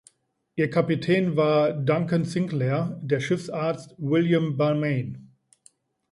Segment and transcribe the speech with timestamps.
[0.55, 5.31] Ihr Kapitän war Duncan Sinclair, der Schiffsarzt William Balmain.